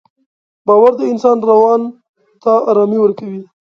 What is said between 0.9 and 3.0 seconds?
د انسان روان ته ارامي